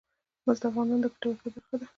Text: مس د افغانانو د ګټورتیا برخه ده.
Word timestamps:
مس 0.45 0.57
د 0.61 0.63
افغانانو 0.69 1.01
د 1.03 1.05
ګټورتیا 1.13 1.49
برخه 1.55 1.75
ده. 1.79 1.87